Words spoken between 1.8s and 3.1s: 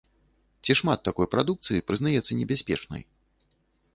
прызнаецца небяспечнай?